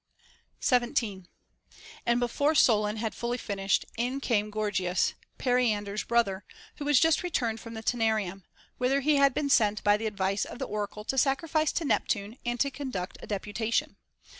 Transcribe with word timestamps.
17. 0.61 1.27
And 2.07 2.19
before 2.19 2.55
Solon 2.55 2.97
had 2.97 3.13
fully 3.13 3.37
finished, 3.37 3.85
in 3.97 4.19
came 4.19 4.49
Gor 4.49 4.71
gias, 4.71 5.13
Periander's 5.37 6.03
brother, 6.05 6.43
who 6.77 6.85
was 6.85 6.99
just 6.99 7.21
returned 7.21 7.59
from 7.59 7.75
Taenarnm, 7.75 8.41
whither 8.79 9.01
he 9.01 9.17
had 9.17 9.35
been 9.35 9.47
sent 9.51 9.83
by 9.83 9.97
the 9.97 10.07
advice 10.07 10.43
of 10.43 10.57
the 10.57 10.65
oracle 10.65 11.03
to 11.03 11.19
sacrifice 11.19 11.71
to 11.73 11.85
Neptune 11.85 12.39
and 12.43 12.59
to 12.61 12.71
conduct 12.71 13.19
a 13.21 13.27
deputation. 13.27 13.95